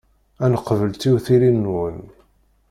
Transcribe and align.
Ad 0.43 0.49
neqbel 0.53 0.93
tiwtilin-nwen. 1.01 1.97